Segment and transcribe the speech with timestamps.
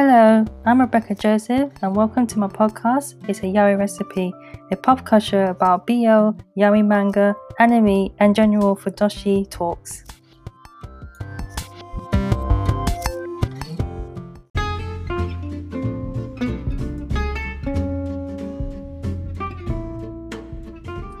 [0.00, 3.16] Hello, I'm Rebecca Joseph, and welcome to my podcast.
[3.28, 4.32] It's a yaoi recipe,
[4.70, 10.04] a pop culture about BL, yaoi manga, anime, and general fujoshi talks.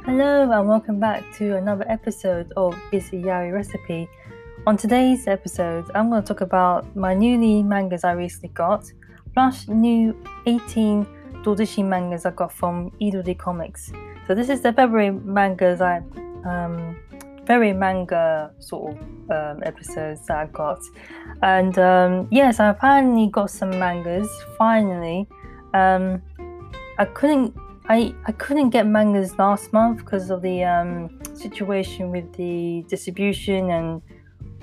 [0.06, 4.08] Hello, and welcome back to another episode of It's a Yaoi Recipe.
[4.68, 8.84] On today's episode, I'm going to talk about my newly mangas I recently got,
[9.32, 10.14] plus new
[10.44, 11.06] 18
[11.42, 13.90] Doujinshi mangas I got from Irodori Comics.
[14.26, 16.02] So this is the February mangas I,
[16.44, 16.98] um,
[17.46, 20.82] February manga sort of um, episodes that I got,
[21.40, 24.28] and um, yes, I finally got some mangas.
[24.58, 25.26] Finally,
[25.72, 26.20] um,
[26.98, 27.56] I couldn't.
[27.88, 33.70] I, I couldn't get mangas last month because of the um, situation with the distribution
[33.70, 34.02] and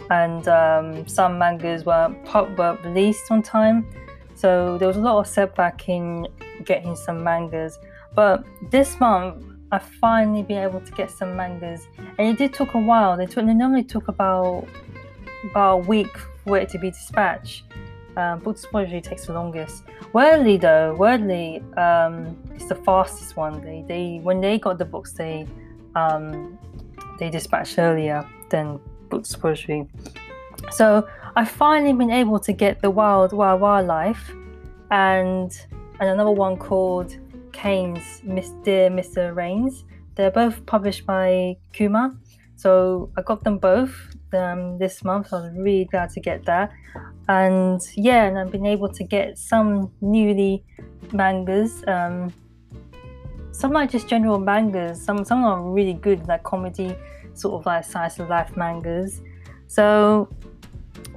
[0.09, 2.13] and um, some mangas were
[2.58, 3.85] were released on time.
[4.35, 6.27] So there was a lot of setback in
[6.63, 7.79] getting some mangas.
[8.13, 11.87] But this month, I finally been able to get some mangas,
[12.18, 13.18] and it did took a while.
[13.18, 14.68] They, took, they normally took about
[15.49, 17.63] about a week for it to be dispatched.
[18.18, 19.84] Um, books usually takes the longest.
[20.13, 23.62] Wordery though, Wordery um, is the fastest one.
[23.62, 25.48] They they when they got the books, they
[25.96, 26.57] um,
[27.20, 28.80] they dispatched earlier than
[29.16, 29.88] books poetry.
[30.71, 34.24] So I've finally been able to get the Wild Wild Wildlife
[34.91, 35.52] and
[35.99, 37.16] and another one called
[37.54, 39.34] Kane's Miss Dear Mr.
[39.34, 39.86] Rains.
[40.16, 42.16] They're both published by Kuma.
[42.58, 43.93] So I got them both
[44.34, 45.34] um, this month.
[45.34, 46.71] I was really glad to get that.
[47.30, 50.63] And yeah, and I've been able to get some newly
[51.13, 51.84] mangas.
[51.88, 52.34] Um,
[53.52, 55.02] some are just general mangas.
[55.02, 56.96] Some some are really good, like comedy
[57.38, 59.22] sort of like slice of life mangas.
[59.68, 60.30] So,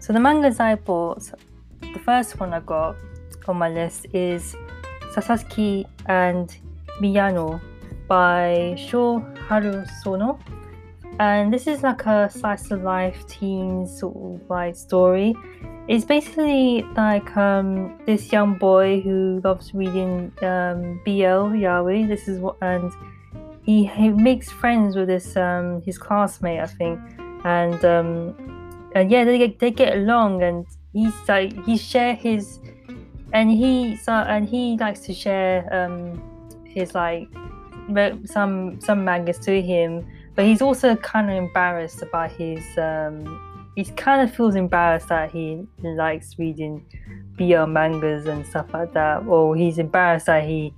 [0.00, 1.30] so the mangas I bought,
[1.80, 2.96] the first one I got
[3.46, 4.56] on my list is
[5.14, 6.56] Sasaki and
[7.00, 7.60] Miyano
[8.06, 10.40] by Sho Harusono.
[11.20, 15.34] And this is like a slice of life teen sort of like story.
[15.88, 22.06] It's basically like um, this young boy who loves reading um, BL yaoi.
[22.06, 22.92] This is what and
[23.68, 26.98] he, he makes friends with his um, his classmate, I think,
[27.44, 30.64] and um, and yeah, they get they get along, and
[30.94, 32.60] he's like he share his,
[33.34, 36.18] and he so and he likes to share um,
[36.64, 37.28] his like
[38.24, 43.84] some some mangas to him, but he's also kind of embarrassed about his um, he
[43.84, 46.86] kind of feels embarrassed that he likes reading
[47.36, 50.72] BL mangas and stuff like that, or he's embarrassed that he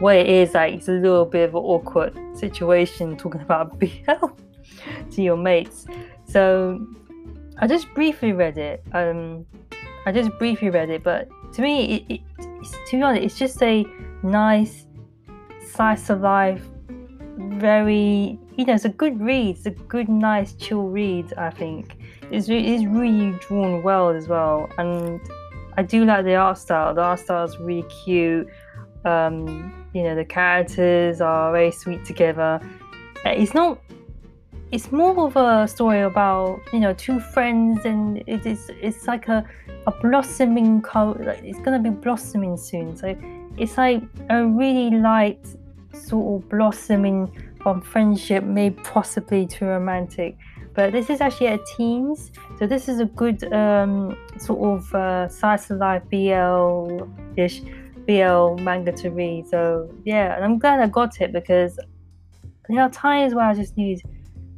[0.00, 4.26] what it is like it's a little bit of an awkward situation talking about BL
[5.12, 5.86] to your mates.
[6.24, 6.84] So
[7.58, 8.82] I just briefly read it.
[8.92, 9.46] Um,
[10.06, 12.20] I just briefly read it, but to me, it, it,
[12.88, 13.84] to be honest, it's just a
[14.22, 14.86] nice
[15.66, 16.62] slice of life.
[17.36, 19.56] Very, you know, it's a good read.
[19.56, 21.32] It's a good, nice, chill read.
[21.34, 21.96] I think
[22.30, 25.20] it's it's really drawn well as well, and
[25.76, 26.94] I do like the art style.
[26.94, 28.48] The art style is really cute.
[29.04, 32.60] Um, you know the characters are very sweet together.
[33.24, 33.80] It's not
[34.72, 39.28] it's more of a story about you know two friends and it is it's like
[39.28, 39.44] a,
[39.86, 42.96] a blossoming like it's gonna be blossoming soon.
[42.96, 43.16] So
[43.56, 45.44] it's like a really light
[45.92, 47.30] sort of blossoming
[47.62, 50.36] from friendship maybe possibly to romantic.
[50.72, 52.30] But this is actually a teens.
[52.58, 57.62] So this is a good um, sort of uh, slice of life bl ish
[58.10, 59.46] BL manga to read.
[59.48, 61.78] So yeah, and I'm glad I got it because
[62.68, 64.02] there are times where I just need.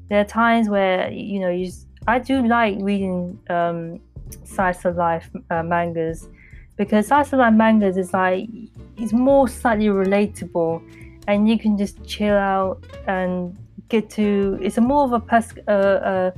[0.09, 1.67] There are times where you know you.
[1.67, 4.01] Just, I do like reading um,
[4.45, 6.29] slice of life uh, mangas
[6.77, 8.49] because slice of life mangas is like
[8.97, 10.83] it's more slightly relatable,
[11.29, 13.57] and you can just chill out and
[13.91, 14.59] get to.
[14.63, 16.31] It's a more of a pers- uh, uh,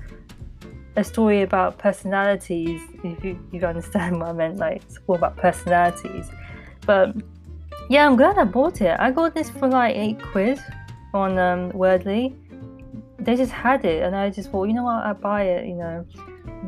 [0.96, 2.80] a story about personalities.
[3.04, 6.28] If you, you understand what I meant, like it's all about personalities
[6.86, 7.14] but
[7.88, 8.96] yeah, I'm glad I bought it.
[8.98, 10.58] I got this for like eight quid
[11.12, 12.34] on um, Wordery.
[13.18, 15.66] They just had it, and I just thought, you know what, I buy it.
[15.66, 16.06] You know,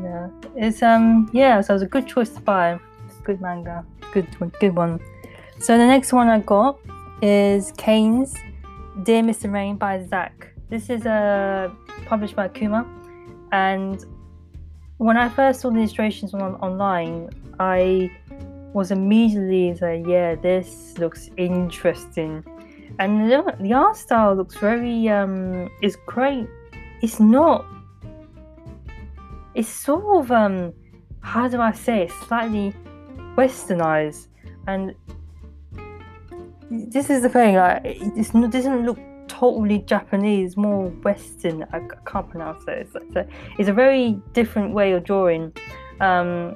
[0.03, 2.79] yeah, it's um yeah, so it was a good choice to buy.
[3.05, 4.99] It's Good manga, good one, good one.
[5.59, 6.79] So the next one I got
[7.21, 8.33] is Kane's
[9.03, 9.51] Dear Mr.
[9.51, 10.53] Rain by Zach.
[10.69, 11.69] This is uh,
[12.05, 12.85] published by Kuma,
[13.51, 14.03] and
[14.97, 17.29] when I first saw the illustrations on, online,
[17.59, 18.11] I
[18.77, 22.43] was immediately like, yeah, this looks interesting.
[22.99, 26.47] And the, art style looks very, um, it's great.
[27.01, 27.65] It's not,
[29.55, 30.73] it's sort of, um,
[31.21, 32.73] how do I say it, slightly
[33.35, 34.27] westernized,
[34.67, 34.93] and
[36.69, 37.55] this is the thing.
[37.55, 41.63] Like, it doesn't look totally Japanese, more Western.
[41.73, 42.77] I, can't pronounce it.
[42.79, 43.27] It's, it's, a,
[43.57, 45.53] it's a very different way of drawing.
[45.99, 46.55] Um,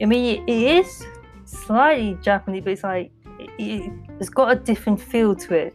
[0.00, 1.06] I mean, it is
[1.44, 3.10] slightly Japanese, but it's like
[3.58, 5.74] it, has got a different feel to it.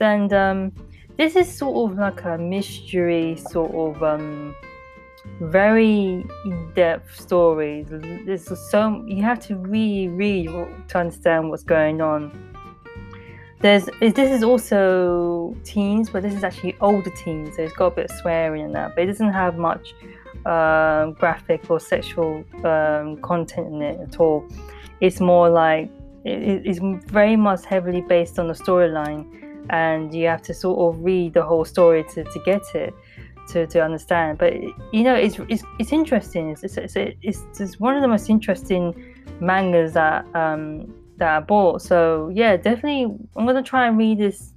[0.00, 0.72] And um,
[1.16, 4.54] this is sort of like a mystery, sort of um,
[5.40, 7.84] very in-depth story.
[7.88, 10.46] There's so you have to really read
[10.88, 12.48] to understand what's going on.
[13.60, 17.90] There's this is also teens, but this is actually older teens, so it's got a
[17.92, 19.94] bit of swearing in that, but it doesn't have much
[20.46, 24.46] um, graphic or sexual um, content in it at all.
[25.00, 25.90] It's more like
[26.24, 26.80] it, it's
[27.10, 29.26] very much heavily based on the storyline,
[29.70, 32.94] and you have to sort of read the whole story to, to get it.
[33.48, 34.54] To, to understand, but
[34.92, 36.50] you know, it's it's, it's interesting.
[36.50, 38.94] It's, it's, it's, it's one of the most interesting
[39.40, 41.82] mangas that um, that I bought.
[41.82, 43.04] So yeah, definitely,
[43.36, 44.54] I'm gonna try and read this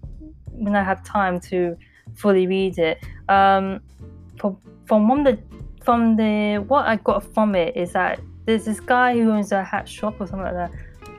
[0.51, 1.75] when I have time to
[2.13, 3.03] fully read it.
[3.27, 3.81] Um,
[4.37, 5.54] from from one of the
[5.85, 9.63] from the what I got from it is that there's this guy who owns a
[9.63, 10.71] hat shop or something like that.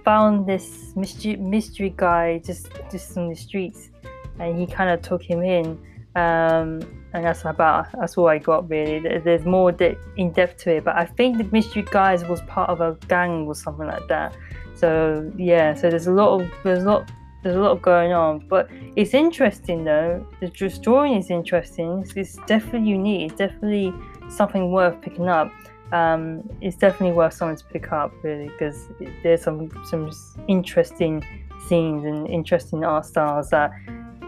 [0.05, 3.91] Found this mystery, mystery guy just just on the streets,
[4.39, 5.79] and he kind of took him in.
[6.15, 6.81] Um,
[7.13, 9.01] and that's about that's all I got really.
[9.19, 12.69] There's more de- in depth to it, but I think the mystery guys was part
[12.71, 14.37] of a gang or something like that.
[14.75, 17.11] So yeah, so there's a lot of there's a lot
[17.43, 20.27] there's a lot going on, but it's interesting though.
[20.41, 20.49] The
[20.83, 22.03] drawing is interesting.
[22.03, 23.31] It's, it's definitely unique.
[23.31, 23.95] It's definitely
[24.29, 25.53] something worth picking up.
[25.93, 28.89] Um, it's definitely worth something to pick up, really, because
[29.23, 30.11] there's some some
[30.49, 31.25] interesting
[31.67, 33.71] scenes and interesting art styles that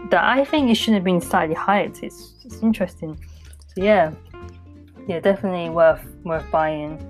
[0.09, 2.03] that I think it should have been slightly hyped.
[2.03, 3.19] It's it's interesting.
[3.67, 4.11] So yeah,
[5.07, 7.05] yeah, definitely worth worth buying.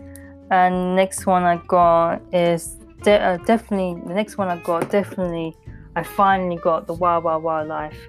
[0.51, 5.56] And next one I got is de- uh, definitely the next one I got definitely
[5.95, 8.00] I finally got the Wild Wild Wildlife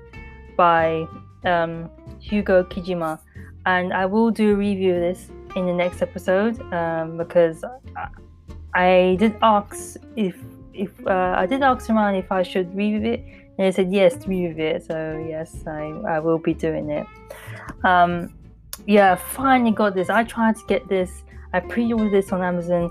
[0.57, 1.07] by
[1.45, 3.19] um, Hugo Kijima
[3.71, 7.65] and I will do a review of this in the next episode um, because
[8.75, 10.37] I did ask if
[10.73, 14.13] if uh, I did ask around if I should review it, and they said yes,
[14.27, 14.85] review it.
[14.89, 14.97] So
[15.29, 15.83] yes, I,
[16.15, 17.07] I will be doing it.
[17.85, 18.35] Um,
[18.87, 20.09] yeah, finally got this.
[20.11, 21.11] I tried to get this.
[21.53, 22.85] I pre-ordered this on Amazon,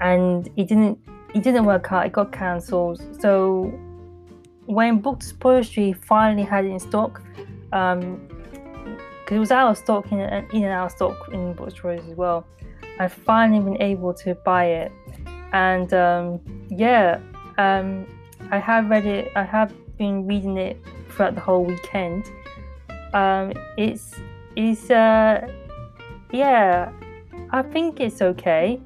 [0.00, 0.98] and it didn't
[1.34, 2.06] it didn't work out.
[2.06, 2.98] It got cancelled.
[3.20, 3.34] So
[4.66, 7.22] when Books Poetry finally had it in stock,
[7.72, 8.28] um,
[9.24, 12.14] because it was out of stock in, in and out of stock in bookstores as
[12.14, 12.46] well.
[13.00, 14.92] I've finally been able to buy it,
[15.52, 17.18] and um, yeah,
[17.56, 18.06] um,
[18.50, 19.32] I have read it.
[19.34, 20.76] I have been reading it
[21.08, 22.30] throughout the whole weekend.
[23.14, 24.14] Um, it's
[24.56, 25.48] it's uh,
[26.30, 26.92] yeah,
[27.50, 28.80] I think it's okay.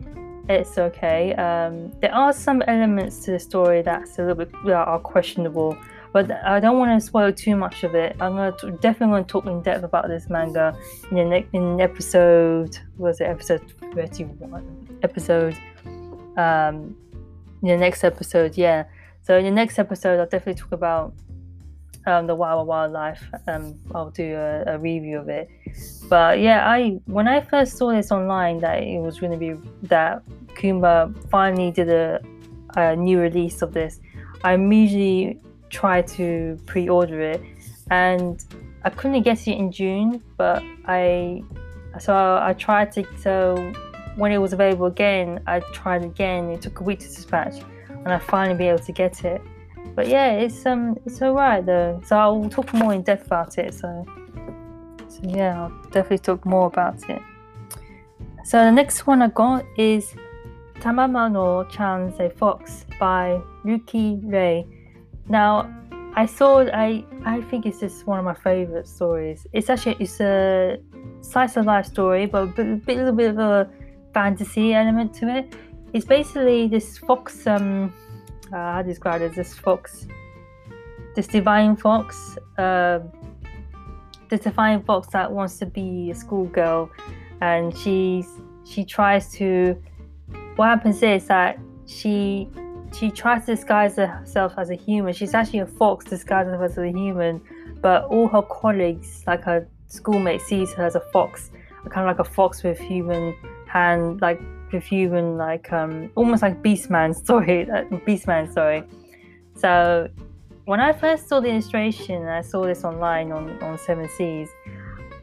[0.48, 1.34] It's okay.
[1.34, 5.76] Um, there are some elements to the story that's a little bit that are questionable
[6.12, 8.16] but I don't want to spoil too much of it.
[8.20, 10.76] I'm gonna t- definitely going to talk in depth about this manga
[11.10, 13.62] in the ne- in episode was it episode
[13.94, 15.56] thirty one episode
[16.36, 16.96] um
[17.62, 18.84] in the next episode yeah.
[19.22, 21.14] So in the next episode I'll definitely talk about
[22.08, 23.22] um, the wild wildlife.
[23.46, 25.50] Um, I'll do a, a, review of it.
[26.08, 29.54] But yeah, I when I first saw this online that it was going to be
[29.82, 30.22] that
[30.54, 32.20] Kumba finally did a,
[32.76, 34.00] a new release of this,
[34.42, 37.42] I immediately try to pre-order it,
[37.90, 38.44] and
[38.84, 41.42] I couldn't get it in June, but I
[41.98, 43.72] so I tried to so
[44.16, 46.50] when it was available again, I tried again.
[46.50, 49.40] It took a week to dispatch, and I finally be able to get it.
[49.94, 52.00] But yeah, it's um it's alright though.
[52.04, 53.74] So I'll talk more in depth about it.
[53.74, 54.06] So
[55.08, 57.22] so yeah, I'll definitely talk more about it.
[58.44, 60.14] So the next one I got is
[60.80, 64.66] Tamama no Chan's a Fox by Yuki Rei.
[65.28, 65.70] Now,
[66.14, 66.60] I saw.
[66.72, 69.46] I I think it's just one of my favorite stories.
[69.52, 70.78] It's actually it's a
[71.20, 73.70] slice of life story, but a bit, bit, little bit of a
[74.14, 75.54] fantasy element to it.
[75.92, 77.46] It's basically this fox.
[77.46, 77.92] Um,
[78.52, 79.34] uh, you describe it?
[79.34, 80.06] This fox,
[81.14, 82.38] this divine fox.
[82.56, 83.00] Uh,
[84.28, 86.90] this divine fox that wants to be a schoolgirl,
[87.40, 88.28] and she's
[88.64, 89.76] she tries to.
[90.56, 92.48] What happens is that she
[92.92, 95.12] she tries to disguise herself as a human.
[95.12, 97.40] She's actually a fox disguising herself as a human,
[97.80, 101.50] but all her colleagues, like her schoolmates, sees her as a fox,
[101.90, 103.34] kind of like a fox with human
[103.66, 104.40] hand, like
[104.72, 107.66] with human, like um, almost like Beastman story,
[108.06, 108.82] Beastman story.
[109.54, 110.08] So
[110.64, 114.48] when I first saw the illustration, and I saw this online on on Seven Seas,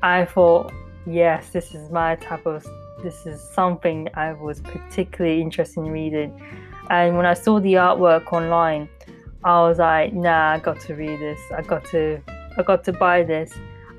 [0.01, 0.73] I thought,
[1.05, 2.65] yes, this is my type of.
[3.03, 6.41] This is something I was particularly interested in reading,
[6.89, 8.89] and when I saw the artwork online,
[9.43, 11.39] I was like, nah, I got to read this.
[11.55, 12.21] I got to,
[12.57, 13.53] I got to buy this.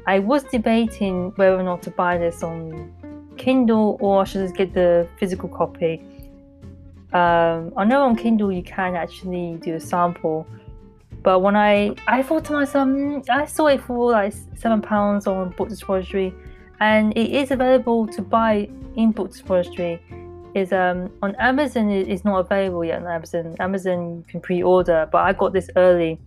[0.06, 2.92] I was debating whether or not to buy this on
[3.36, 6.02] Kindle or I should just get the physical copy.
[7.12, 10.46] Um, I know on Kindle you can actually do a sample,
[11.22, 15.26] but when I I thought to myself, mm, I saw it for like seven pounds
[15.26, 16.34] on Book Depository,
[16.80, 20.00] and it is available to buy in Book Depository.
[20.56, 23.54] Is um on Amazon it is not available yet on Amazon.
[23.60, 26.18] Amazon you can pre-order, but I got this early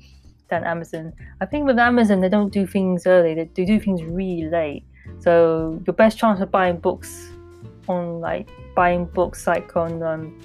[0.51, 1.13] than Amazon.
[1.41, 4.83] I think with Amazon they don't do things early; they, they do things really late.
[5.19, 7.29] So your best chance of buying books
[7.87, 10.39] on like buying books like on um,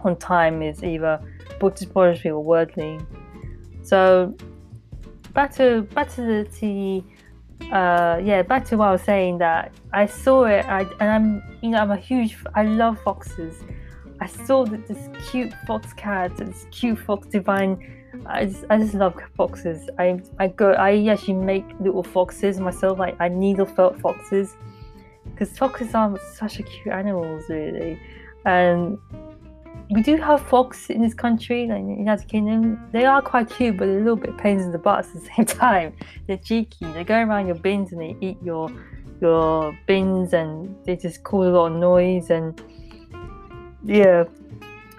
[0.00, 1.20] on time is either
[1.60, 3.04] Book Depository or Wordery.
[3.82, 4.34] So
[5.34, 7.04] back to back to the, the
[7.72, 11.58] uh, yeah back to what I was saying that I saw it I, and I'm
[11.62, 13.62] you know I'm a huge I love foxes.
[14.20, 17.78] I saw that this cute fox cat, this cute fox divine
[18.24, 19.90] I just, I just love foxes.
[19.98, 22.98] I I go I actually make little foxes myself.
[22.98, 24.56] Like I needle felt foxes
[25.24, 28.00] because foxes are such a cute animals really,
[28.44, 28.98] and
[29.90, 32.88] we do have fox in this country, like in the United Kingdom.
[32.92, 35.46] They are quite cute, but a little bit pains in the butt at the same
[35.60, 35.94] time.
[36.26, 36.86] They're cheeky.
[36.92, 38.70] They go around your bins and they eat your
[39.20, 42.62] your bins, and they just cause a lot of noise and
[43.84, 44.24] yeah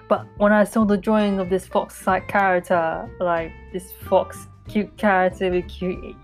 [0.08, 5.50] but when I saw the drawing of this fox-like character, like this fox cute character
[5.50, 6.16] with cute,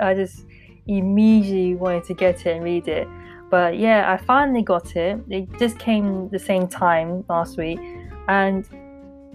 [0.00, 0.46] I just
[0.86, 3.06] immediately wanted to get it and read it.
[3.50, 5.18] But yeah, I finally got it.
[5.28, 7.80] It just came the same time last week,
[8.28, 8.64] and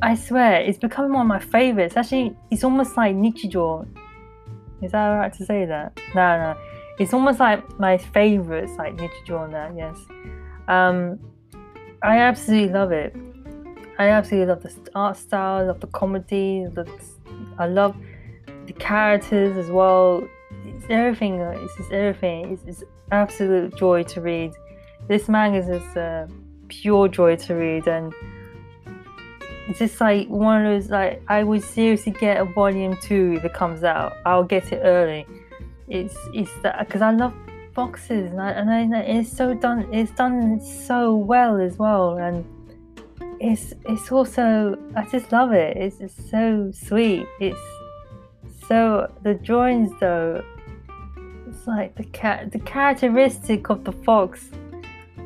[0.01, 1.98] I swear it's becoming one of my favorites.
[1.98, 3.88] Actually, it's almost like Nichijou.
[4.81, 6.00] Is that alright to say that?
[6.13, 6.55] No, no.
[6.98, 9.51] It's almost like my favorites, like Nichijou.
[9.51, 9.98] That yes.
[10.67, 11.19] Um,
[12.01, 13.15] I absolutely love it.
[13.98, 16.86] I absolutely love the art style, love the comedy, the,
[17.57, 17.95] I love
[18.65, 20.27] the characters as well.
[20.75, 21.39] It's everything.
[21.39, 22.53] It's just everything.
[22.53, 24.53] It's, it's absolute joy to read.
[25.08, 26.27] This manga is a uh,
[26.67, 28.13] pure joy to read, and
[29.67, 30.89] it's just like one of those.
[30.89, 34.13] Like I would seriously get a volume two if it comes out.
[34.25, 35.25] I'll get it early.
[35.88, 37.34] It's it's that because I love
[37.74, 39.94] boxes and I, and I, it's so done.
[39.94, 42.46] It's done so well as well, and
[43.39, 45.77] it's it's also I just love it.
[45.77, 47.27] It's, it's so sweet.
[47.39, 47.60] It's
[48.67, 50.44] so the drawings though.
[51.67, 54.50] Like the cat the characteristic of the fox.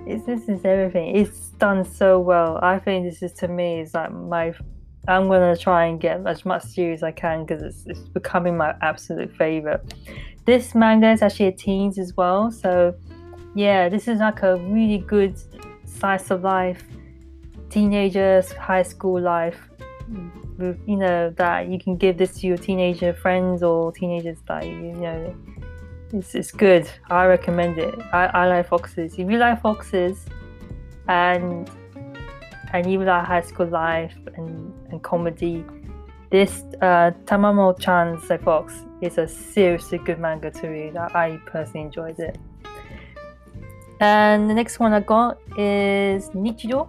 [0.08, 1.15] is this is everything.
[1.15, 2.60] It's done so well.
[2.62, 4.53] I think this is to me is like my.
[5.08, 8.55] I'm gonna try and get as much series as I can because it's, it's becoming
[8.58, 9.93] my absolute favorite.
[10.46, 12.93] This manga is actually a teens as well, so
[13.55, 15.36] yeah, this is like a really good
[15.86, 16.84] slice of life
[17.69, 19.69] teenagers, high school life,
[20.10, 24.65] mm, you know, that you can give this to your teenager friends or teenagers that
[24.65, 25.36] you know,
[26.13, 26.89] it's, it's good.
[27.10, 27.96] I recommend it.
[28.13, 29.13] I, I like foxes.
[29.13, 30.25] If you like foxes
[31.08, 31.70] and
[32.72, 35.66] and you like high school life and, and comedy,
[36.30, 40.96] this uh, Tamamo Chan's Fox is a seriously good manga to read.
[40.96, 42.38] I, personally enjoyed it.
[44.00, 46.88] And the next one I got is Nichijou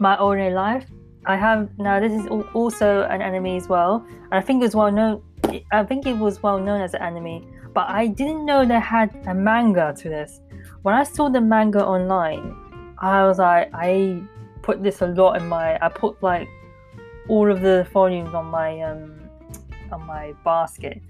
[0.00, 0.86] my ordinary life.
[1.26, 2.00] I have now.
[2.00, 5.22] This is also an anime as well, and I think it was well known.
[5.70, 9.14] I think it was well known as an anime, but I didn't know they had
[9.26, 10.40] a manga to this.
[10.82, 12.56] When I saw the manga online,
[12.98, 14.22] I was like, I
[14.62, 15.78] put this a lot in my.
[15.84, 16.48] I put like
[17.28, 19.20] all of the volumes on my um
[19.92, 21.00] on my basket,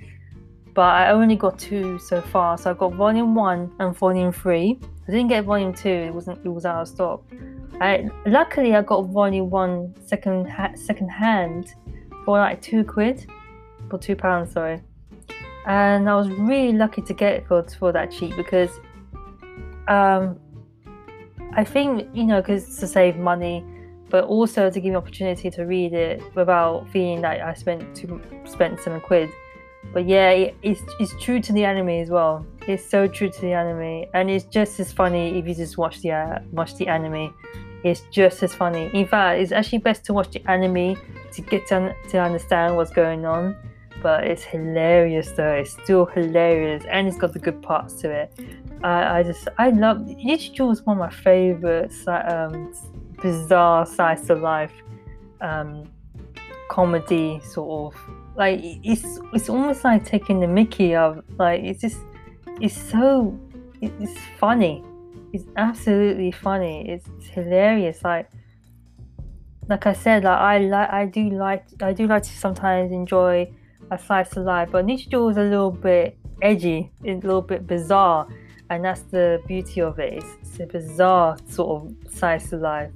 [0.75, 2.59] but I only got two so far.
[2.59, 4.79] So I got volume one and volume three.
[5.09, 5.88] I didn't get volume two.
[5.88, 6.45] It wasn't.
[6.45, 7.23] It was out of stock.
[7.81, 11.75] I luckily I got volume one second ha- second hand
[12.25, 13.26] for like two quid,
[13.88, 14.83] for two pounds, sorry.
[15.67, 18.71] And I was really lucky to get it for for that cheap because,
[19.88, 20.38] um,
[21.52, 23.64] I think you know because to save money,
[24.09, 28.21] but also to give me opportunity to read it without feeling like I spent two
[28.45, 29.31] spent seven quid.
[29.93, 32.47] But yeah, it, it's it's true to the anime as well.
[32.67, 36.00] It's so true to the anime, and it's just as funny if you just watch
[36.00, 37.35] the uh, watch the anime
[37.83, 38.90] it's just as funny.
[38.93, 40.97] In fact, it's actually best to watch the anime
[41.33, 43.57] to get to, to understand what's going on.
[44.02, 45.52] But it's hilarious though.
[45.52, 48.33] It's still hilarious, and it's got the good parts to it.
[48.83, 52.73] I, I just I love Nichijou is one of my favorite um,
[53.23, 54.73] bizarre sides of life
[55.40, 55.90] um,
[56.71, 58.00] comedy sort of
[58.37, 61.99] like it's it's almost like taking the Mickey of like it's just
[62.61, 63.38] it's so
[63.80, 64.85] it's funny.
[65.33, 66.88] It's absolutely funny.
[66.88, 68.02] It's, it's hilarious.
[68.02, 68.30] Like
[69.69, 73.50] like I said, like I like I do like I do like to sometimes enjoy
[73.90, 78.28] a slice of life, but Nichijou is a little bit edgy, a little bit bizarre,
[78.70, 80.23] and that's the beauty of it.
[80.42, 82.90] It's, a bizarre sort of slice of life,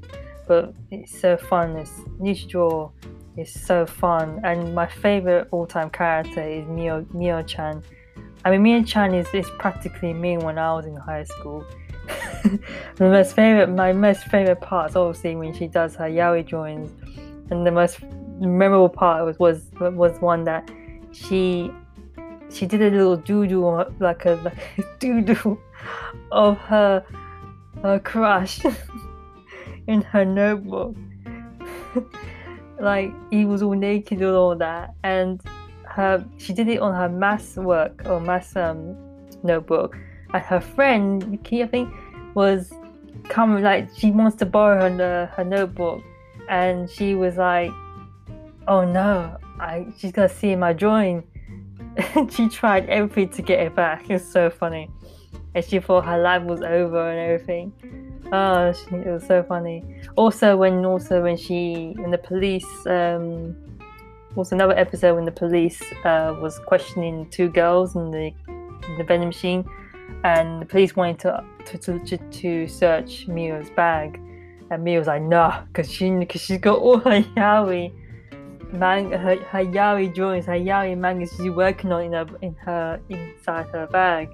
[0.47, 1.77] but it's so fun.
[1.77, 2.93] It's Nichijou
[3.39, 7.83] is so fun, and my favorite all-time character is Mio Mio-chan.
[8.45, 11.65] I mean, Mio-chan is, is practically me when I was in high school.
[12.45, 12.61] the
[13.09, 16.91] most favorite, my most favorite part is obviously when she does her yaoi drawings,
[17.51, 18.03] and the most
[18.41, 20.71] memorable part was was was one that
[21.15, 21.71] she
[22.51, 25.59] she did a little doodle like a like a doodle
[26.31, 27.05] of her
[27.83, 28.61] her crush
[29.87, 30.97] in her notebook.
[32.81, 35.41] like he was all naked and all that, and
[35.85, 38.97] her she did it on her math work or math um,
[39.43, 39.97] notebook.
[40.33, 41.89] And her friend Yuki, I think,
[42.35, 42.73] was
[43.29, 46.03] come like she wants to borrow her her notebook,
[46.49, 47.71] and she was like,
[48.67, 51.25] "Oh no, I she's gonna see my drawing."
[52.31, 54.11] she tried everything to get it back.
[54.11, 54.91] It's so funny,
[55.55, 57.73] and she thought her life was over and everything.
[58.33, 59.85] Oh, she, it was so funny.
[60.17, 63.57] Also, when also when she when the police um,
[64.35, 69.05] was another episode when the police uh, was questioning two girls in the in the
[69.05, 69.65] vending machine,
[70.25, 71.45] and the police wanted to
[71.79, 74.21] to to, to search Mio's bag,
[74.71, 77.93] and Mio was like, "No," because she because she's got all her yaoi
[78.75, 83.01] manga, her, her yaoi drawings, her yaoi mangas she's working on in her in her
[83.09, 84.29] inside her bag.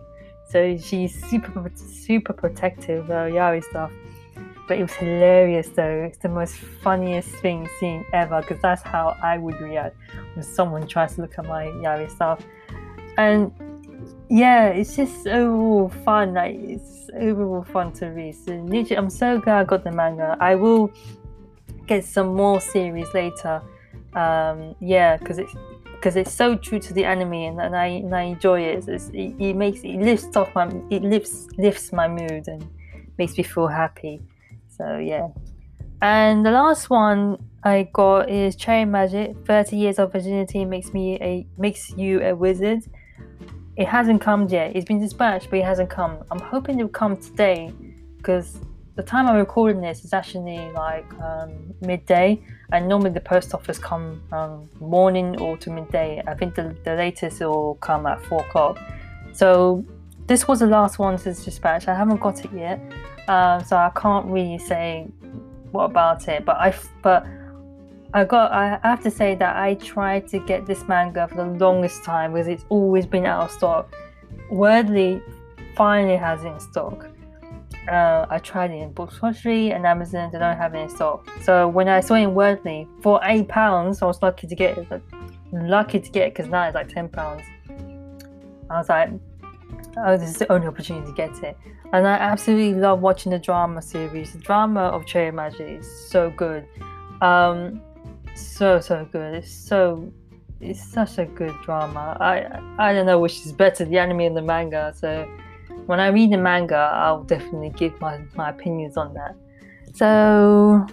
[0.49, 3.93] So she's super super protective of her yaoi stuff.
[4.67, 6.05] But it was hilarious though.
[6.09, 9.97] It's the most funniest thing seen ever because that's how I would react
[10.35, 12.41] when someone tries to look at my yaoi stuff.
[13.17, 13.53] And
[14.29, 16.35] yeah, it's just overall fun.
[16.35, 18.37] Like it's overall fun to read.
[18.37, 20.37] So literally, I'm so glad I got the manga.
[20.41, 20.93] I will
[21.87, 23.61] get some more series later.
[24.15, 25.55] Um, yeah, because it's
[25.93, 28.89] because it's so true to the anime, and, and I and I enjoy it.
[28.89, 29.35] It's, it.
[29.39, 32.67] It makes it lifts off my it lifts lifts my mood and
[33.19, 34.21] makes me feel happy.
[34.69, 35.29] So yeah.
[36.03, 39.37] And the last one I got is Cherry Magic.
[39.47, 42.81] Thirty years of virginity makes me a makes you a wizard.
[43.77, 44.75] It hasn't come yet.
[44.75, 46.19] It's been dispatched, but it hasn't come.
[46.31, 47.73] I'm hoping it'll come today
[48.17, 48.59] because
[49.01, 53.79] the time I'm recording this is actually like um, midday, and normally the post office
[53.79, 56.23] come um, morning or to midday.
[56.27, 58.79] I think the, the latest will come at four o'clock.
[59.33, 59.85] So
[60.27, 61.89] this was the last one since dispatch.
[61.89, 62.79] I haven't got it yet,
[63.27, 65.09] um, so I can't really say
[65.71, 66.45] what about it.
[66.45, 67.27] But I but
[68.13, 71.47] I got I have to say that I tried to get this manga for the
[71.47, 73.95] longest time because it's always been out of stock.
[74.51, 75.23] Wordery
[75.75, 77.10] finally has it in stock.
[77.91, 80.31] Uh, I tried it in Books.Tree and Amazon.
[80.33, 81.29] They don't have it in stock.
[81.43, 84.79] So when I saw it in Wordery for eight pounds, I was lucky to get
[84.79, 85.03] it.
[85.53, 87.43] Lucky to get it because now it's like ten pounds.
[88.71, 89.11] I was like,
[89.97, 91.57] oh, this is the only opportunity to get it.
[91.93, 94.33] And I absolutely love watching the drama series.
[94.33, 96.65] The drama of Cherry Magic is so good.
[97.21, 97.83] Um,
[98.37, 99.35] so so good.
[99.35, 100.13] It's so
[100.61, 102.17] it's such a good drama.
[102.21, 104.95] I I don't know which is better, the anime or the manga.
[104.97, 105.29] So
[105.91, 109.35] when I read the manga, I'll definitely give my, my opinions on that.
[109.93, 110.87] So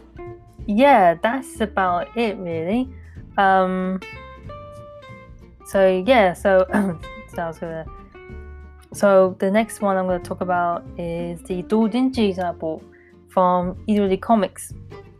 [0.65, 2.89] yeah, that's about it really.
[3.37, 3.99] Um,
[5.67, 6.65] so yeah, so
[7.31, 7.85] so I was gonna.
[8.91, 12.83] So the next one I'm gonna talk about is the Doujinshi I bought
[13.29, 14.73] from Irodori Comics.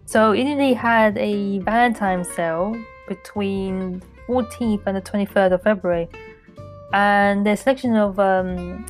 [0.06, 2.76] So Italy had a Valentine's sale
[3.08, 6.10] between 14th and the 23rd of February,
[6.94, 8.84] and their selection of um,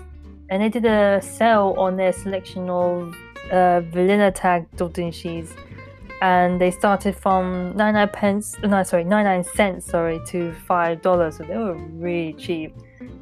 [0.50, 3.16] and they did a sale on their selection of
[3.52, 5.50] uh, vanilla tag doujinshis,
[6.22, 11.38] and they started from 99 pence, no, sorry, 99 cents, sorry, to five dollars.
[11.38, 12.76] So they were really cheap,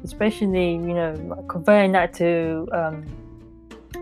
[0.04, 3.04] especially you know converting that to um,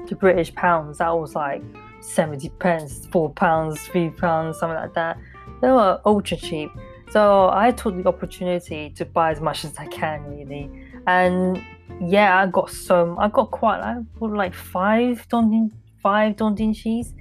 [0.06, 0.98] to British pounds.
[0.98, 1.62] That was like
[2.04, 5.18] 70 pence, 4 pounds, 3 pounds, something like that.
[5.60, 6.70] They were ultra cheap.
[7.10, 10.70] So I took the opportunity to buy as much as I can, really.
[11.06, 11.62] And
[12.00, 17.12] yeah, I got some, I got quite, I bought like five Dondin, five Doujinshis.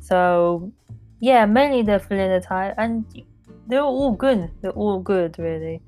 [0.00, 0.72] So
[1.20, 3.04] yeah, mainly the vanilla type, and
[3.66, 4.50] they're all good.
[4.60, 5.80] They're all good, really.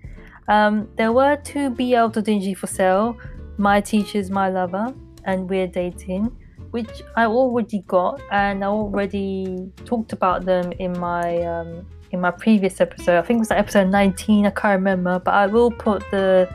[0.49, 3.16] Um, there were two BL Doujinshi for sale
[3.57, 4.94] My Teacher's My Lover
[5.25, 6.37] and We're Dating
[6.75, 12.33] which I already got and I already talked about them in my um, in my
[12.33, 13.16] previous episode.
[13.16, 14.44] I think it was like episode 19.
[14.44, 16.53] I can't remember, but I will put the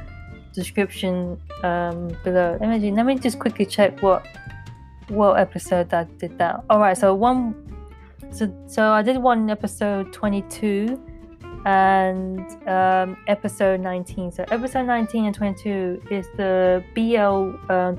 [0.60, 2.58] description um, below.
[2.60, 4.26] Let me, let me just quickly check what
[5.10, 6.63] what episode I did that.
[6.69, 7.56] All right, so one,
[8.32, 11.02] so so I did one episode twenty two,
[11.65, 14.32] and um, episode nineteen.
[14.32, 17.91] So episode nineteen and twenty two is the BL uh,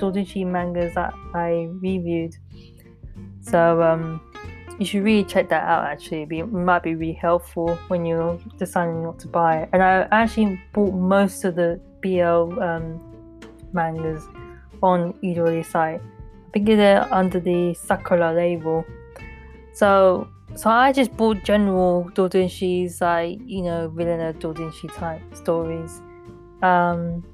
[0.44, 2.37] mangas that I reviewed.
[3.40, 4.20] So um,
[4.79, 5.85] you should really check that out.
[5.85, 9.68] Actually, it might be really helpful when you're deciding what to buy.
[9.73, 13.01] And I actually bought most of the BL um,
[13.73, 14.25] mangas
[14.83, 16.01] on Irodori site.
[16.01, 18.85] I think they're under the Sakura label.
[19.73, 26.01] So so I just bought general doujinshis like you know villain doujinshi type stories.
[26.63, 27.25] Um,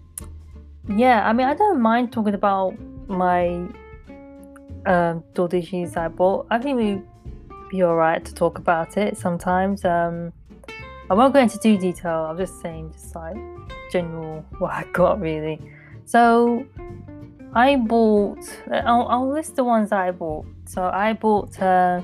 [0.89, 2.75] yeah, I mean I don't mind talking about
[3.09, 3.49] my
[4.87, 6.47] um, doujinshis I bought.
[6.51, 7.01] I think we
[7.71, 9.85] be alright to talk about it sometimes.
[9.85, 10.33] Um,
[11.09, 12.27] I won't go into too detail.
[12.29, 13.37] I'm just saying, just like
[13.91, 15.61] general what I got really.
[16.05, 16.67] So
[17.55, 18.39] I bought.
[18.71, 20.47] I'll, I'll list the ones I bought.
[20.67, 22.03] So I bought uh,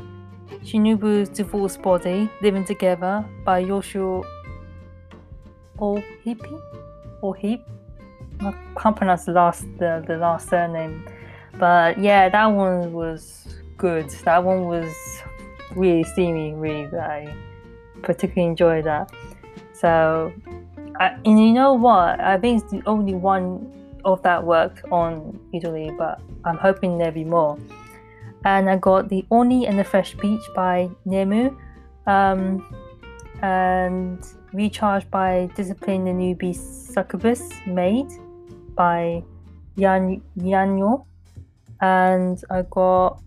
[0.65, 4.25] Shinobu's Divorce Body, Living Together by Yoshio
[5.79, 6.61] Ohipi
[7.21, 7.65] or Heap.
[8.41, 11.07] I can't pronounce the last the, the last surname,
[11.59, 14.09] but yeah, that one was good.
[14.25, 14.93] That one was
[15.77, 17.35] really steamy Really, I
[18.03, 19.11] particularly enjoyed that.
[19.73, 20.33] So,
[20.99, 22.21] I, and you know what?
[22.21, 23.73] I think it's the only one
[24.05, 27.59] of that work on Italy, but I'm hoping there'll be more.
[28.45, 31.57] And I got the Oni and the Fresh Peach by Nemu,
[32.07, 32.67] um,
[33.43, 38.11] and Recharged by Discipline the Newbie Succubus Made
[38.75, 39.23] by
[39.77, 41.07] Yan Yanyo,
[41.81, 43.23] and I got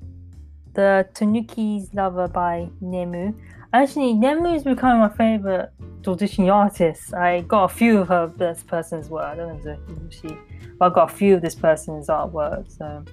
[0.74, 3.34] the Tanuki's Lover by Nemu.
[3.74, 5.72] Actually, Nemu is becoming my favorite
[6.06, 7.14] doujinshi artist.
[7.14, 9.26] I got a few of her this person's work.
[9.26, 10.38] I don't know if she,
[10.78, 12.72] but I got a few of this person's artwork.
[12.78, 13.04] So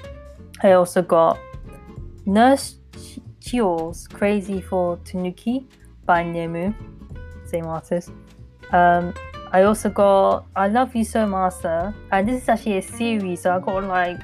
[0.63, 1.39] I also got
[2.27, 2.77] Nurse
[3.41, 5.67] Chio's Crazy for Tanuki
[6.05, 6.75] by Nemu,
[7.47, 8.11] same artist.
[8.73, 9.15] Um,
[9.53, 13.43] I also got I Love You So Master, and this is actually a series.
[13.43, 14.21] So I got like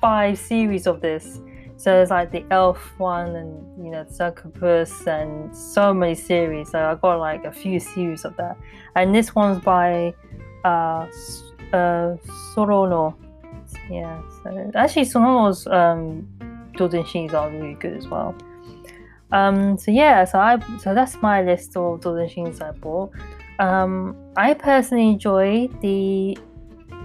[0.00, 1.40] five series of this.
[1.76, 6.70] So there's like the Elf one, and you know, Succubus, and so many series.
[6.70, 8.56] So I got like a few series of that.
[8.94, 10.14] And this one's by
[10.64, 11.06] uh,
[11.72, 12.16] uh
[12.54, 13.14] Sorono.
[13.90, 16.26] Yeah, so actually Sorono's um
[16.76, 18.34] doujinshis are really good as well.
[19.32, 23.12] Um, so yeah, so I so that's my list of doujinshis I bought.
[23.58, 26.38] Um, I personally enjoy the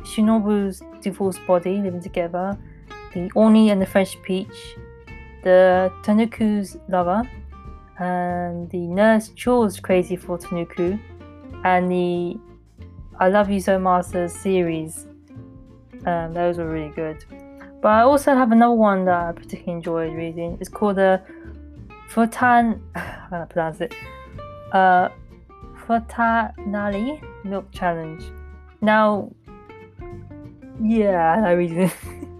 [0.04, 2.58] Shinobu's Divorce Body Living Together
[3.14, 4.76] the Oni and the Fresh Peach,
[5.44, 7.30] the Tanuki's Lover,
[8.00, 11.00] and the Nurse Chio's Crazy for Tanuku,
[11.64, 12.38] and the
[13.20, 15.06] I Love You So Masters series.
[16.06, 17.24] Um, those were really good.
[17.82, 20.58] But I also have another one that I particularly enjoyed reading.
[20.60, 21.22] It's called the
[22.10, 22.82] Futan.
[22.96, 23.94] How do I pronounce it?
[24.72, 25.10] Uh,
[25.86, 28.24] Futanari Milk Challenge.
[28.82, 29.32] Now,
[30.82, 31.94] yeah, I read it.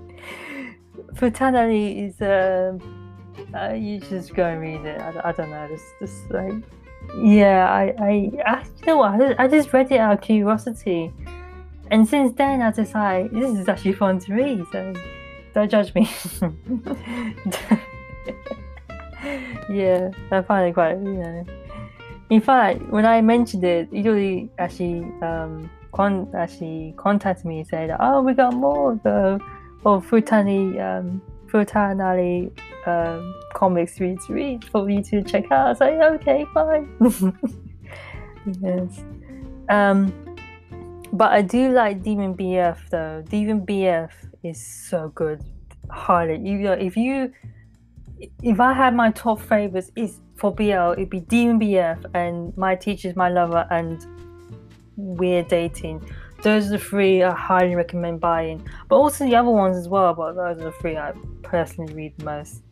[1.14, 2.78] Futanari is uh,
[3.54, 5.00] uh, you just go and read it.
[5.00, 5.68] I, I don't know.
[5.70, 6.54] It's just like
[7.18, 9.14] yeah, I I, I you know what?
[9.14, 11.12] I just, I just read it out of curiosity,
[11.90, 14.66] and since then I decided this is actually fun to read.
[14.72, 14.94] So
[15.54, 16.10] don't judge me.
[19.70, 21.46] yeah, I find it quite you know.
[22.30, 27.96] In fact, when I mentioned it, usually actually um con- actually contacted me and said,
[28.00, 32.52] "Oh, we got more though." or oh, Futani um, Futanari
[32.88, 35.66] um, comics read read for me to check out.
[35.66, 36.90] I was like, okay, fine.
[38.62, 39.04] yes.
[39.70, 40.14] Um,
[41.14, 43.24] but I do like Demon BF though.
[43.28, 44.12] Demon BF
[44.44, 45.44] is so good.
[45.90, 47.34] Highly, you know, if you
[48.44, 52.76] if I had my top favorites is for BL, it'd be Demon BF and My
[52.76, 54.06] Teacher's My Lover and
[54.96, 56.04] We're Dating
[56.44, 58.68] those are the three I highly recommend buying.
[58.90, 62.18] But also the other ones as well, but those are the three I personally read
[62.18, 62.64] the most.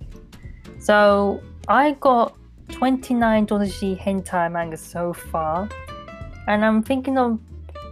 [0.79, 2.35] So I got
[2.69, 5.69] 29 doujinshi hentai manga so far,
[6.47, 7.39] and I'm thinking of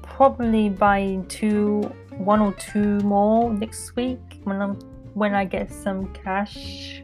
[0.04, 1.82] probably buying two,
[2.18, 4.80] one or two more next week when I'm
[5.14, 7.04] when I get some cash.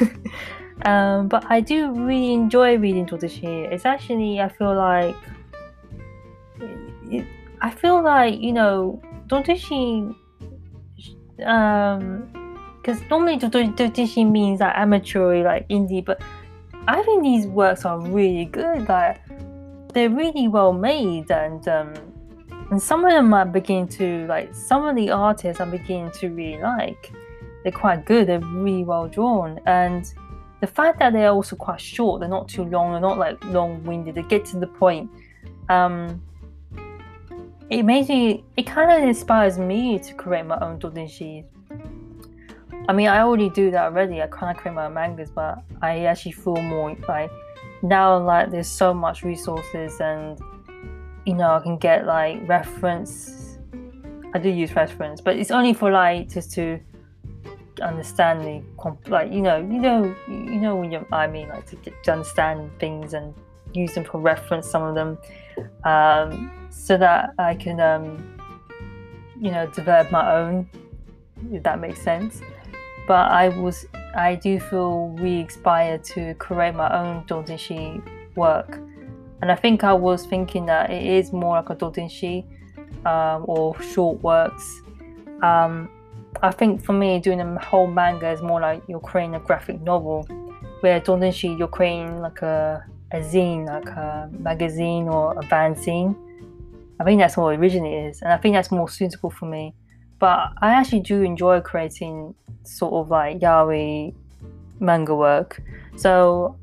[0.82, 3.72] um, but I do really enjoy reading doujinshi.
[3.72, 5.16] It's actually I feel like
[7.60, 10.14] I feel like you know, doujinshi,
[11.44, 16.20] um, because normally doujinshi means like amateur, like indie, but
[16.86, 18.88] I think these works are really good.
[18.88, 19.20] Like
[19.92, 21.94] they're really well made, and um,
[22.70, 26.28] and some of them are beginning to like some of the artists I'm beginning to
[26.28, 27.12] really like.
[27.62, 28.28] They're quite good.
[28.28, 30.12] They're really well drawn, and
[30.60, 34.14] the fact that they're also quite short, they're not too long, they're not like long-winded.
[34.14, 35.10] They get to the point.
[35.68, 36.20] Um,
[37.70, 38.44] it makes me.
[38.56, 41.44] It kind of inspires me to create my own doujinshi.
[42.88, 44.22] I mean, I already do that already.
[44.22, 47.30] I kind of create my own mangas, but I actually feel more like
[47.82, 50.38] now like there's so much resources and
[51.26, 53.58] you know I can get like reference.
[54.34, 56.80] I do use reference, but it's only for like just to
[57.82, 58.62] understand the
[59.08, 62.70] like you know you know you know when you I mean like to, to understand
[62.80, 63.34] things and
[63.74, 65.18] use them for reference some of them
[65.84, 68.38] um, so that I can um,
[69.40, 70.68] you know develop my own
[71.52, 72.40] if that makes sense.
[73.06, 78.02] But I was I do feel really inspired to create my own doujinshi
[78.36, 78.80] work.
[79.40, 82.44] And I think I was thinking that it is more like a doujinshi
[83.06, 84.82] um, or short works.
[85.42, 85.88] Um,
[86.42, 89.80] I think for me, doing a whole manga is more like you're creating a graphic
[89.80, 90.22] novel,
[90.80, 96.16] where Doujinshi, you're creating like a, a zine, like a magazine or a fanzine.
[97.00, 99.74] I think that's what it originally is, and I think that's more suitable for me.
[100.18, 104.14] But I actually do enjoy creating sort of like yaoi
[104.80, 105.62] manga work.
[105.96, 106.56] So,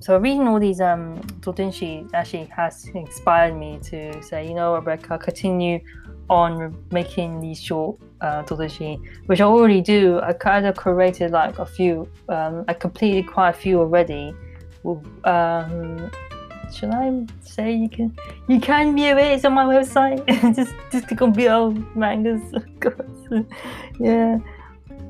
[0.00, 5.18] so reading all these um Doujinshi actually has inspired me to say, you know, Rebecca,
[5.18, 5.80] continue
[6.28, 8.42] on making these short uh,
[9.26, 10.20] which I already do.
[10.20, 12.08] I kind of created like a few.
[12.28, 14.34] Um, I completed quite a few already.
[15.24, 16.10] Um,
[16.72, 18.16] should I say you can
[18.48, 19.44] you can view it?
[19.44, 20.26] On my website.
[20.56, 22.42] just just click on BL mangas.
[24.00, 24.38] yeah,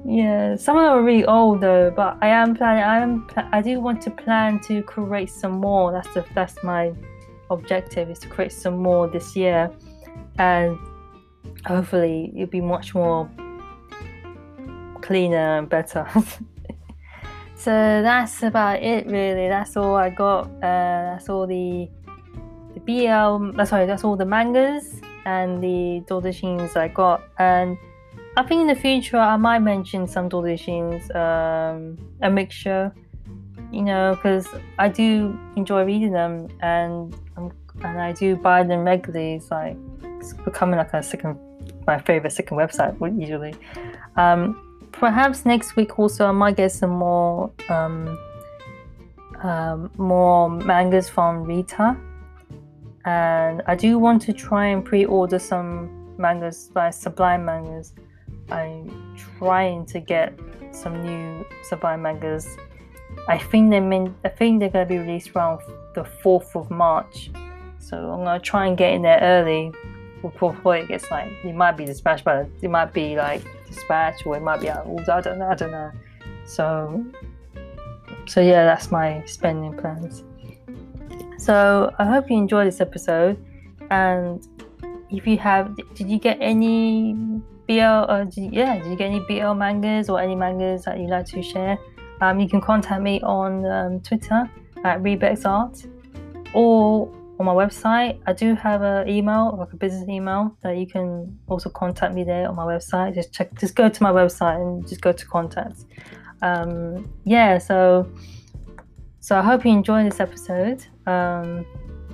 [0.05, 0.57] yeah.
[0.57, 2.85] Some of them are really old though, but I am planning.
[2.85, 3.27] I am.
[3.53, 5.93] I do want to plan to create some more.
[5.93, 6.93] That's the that's my
[7.51, 9.71] objective is to create some more this year,
[10.39, 10.79] and
[11.67, 13.31] hopefully it'll be much more
[15.01, 16.07] cleaner and better.
[17.65, 19.49] so that's about it really.
[19.49, 20.47] That's all I got.
[20.63, 21.89] Uh, that's all the
[22.75, 23.59] the BL.
[23.59, 27.23] Uh, sorry, that's all the mangas and the doujinshis I got.
[27.39, 27.79] And
[28.37, 32.95] I think in the future I might mention some doujinshis, um, a mixture.
[33.73, 34.47] You know, because
[34.79, 37.51] I do enjoy reading them and um,
[37.83, 39.35] and I do buy them regularly.
[39.35, 39.77] It's like
[40.21, 41.39] it's becoming like a second
[41.87, 43.55] my favorite second website usually.
[44.17, 44.64] Um,
[44.99, 48.19] perhaps next week also I might get some more um,
[49.43, 51.97] um, more mangas from Rita,
[53.05, 57.93] and I do want to try and pre-order some mangas by Sublime Mangas.
[58.51, 60.39] I'm trying to get
[60.73, 62.57] some new Sublime mangas.
[63.29, 65.61] I think they mean I think they're gonna be released around
[65.95, 67.31] the fourth of March,
[67.79, 69.73] so I'm gonna try and get in there early
[70.23, 74.37] before it gets like it might be dispatched, but it might be like dispatched or
[74.37, 74.71] it might be.
[74.71, 74.83] I
[75.21, 75.49] don't know.
[75.49, 75.91] I don't know.
[76.47, 77.05] So,
[78.27, 80.23] so yeah, that's my spending plans.
[81.39, 83.37] So I hope you enjoyed this episode,
[83.91, 84.47] and
[85.11, 87.15] if you have, did you get any
[87.67, 87.81] BL?
[87.83, 91.27] Uh, did yeah, did you get any BL mangas or any mangas that you'd like
[91.27, 91.79] to share?
[92.21, 94.49] Um, you can contact me on um, Twitter
[94.85, 95.85] at Rebex Art
[96.55, 97.13] or
[97.47, 98.21] on my website.
[98.27, 102.25] I do have an email, like a business email, that you can also contact me
[102.25, 103.15] there on my website.
[103.15, 105.87] Just check, just go to my website and just go to contacts.
[106.43, 108.11] Um, yeah, so
[109.21, 110.85] so I hope you enjoyed this episode.
[111.07, 111.67] Um,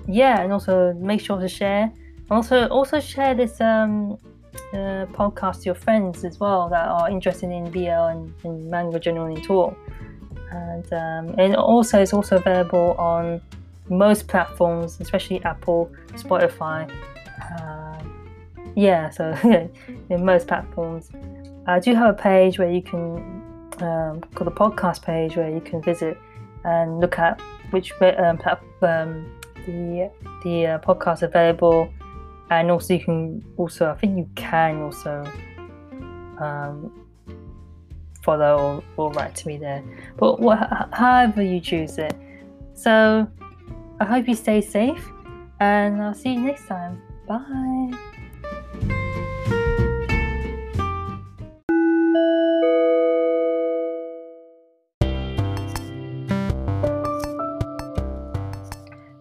[0.06, 1.92] yeah, and also make sure to share.
[2.30, 4.12] Also, also share this um,
[4.72, 9.00] uh, podcast to your friends as well that are interested in BL and, and manga
[9.00, 9.76] generally all.
[10.52, 13.40] And um, and also it's also available on
[13.90, 16.90] most platforms, especially Apple, Spotify.
[17.42, 18.02] Uh,
[18.76, 19.36] yeah, so
[20.10, 21.10] in most platforms.
[21.66, 23.16] I do have a page where you can,
[23.80, 26.16] um, called the podcast page, where you can visit
[26.64, 29.26] and look at which um, platform
[29.66, 30.10] the
[30.44, 31.92] the uh, podcast available,
[32.50, 35.24] and also you can also I think you can also
[36.38, 37.06] um,
[38.22, 39.82] follow or, or write to me there,
[40.16, 42.14] but wh- however you choose it.
[42.74, 43.28] So
[44.00, 45.06] I hope you stay safe
[45.60, 47.02] and I'll see you next time.
[47.28, 47.90] Bye.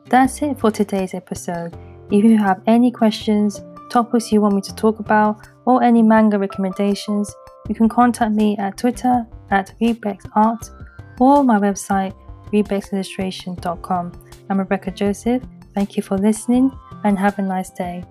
[0.07, 1.77] That's it for today's episode.
[2.09, 3.61] If you have any questions,
[3.91, 7.35] topics you want me to talk about, or any manga recommendations,
[7.67, 10.69] you can contact me at Twitter at RebexArt
[11.19, 12.15] or my website
[12.51, 14.28] rebexillustration.com.
[14.49, 15.43] I'm Rebecca Joseph.
[15.75, 16.71] Thank you for listening
[17.03, 18.03] and have a nice day.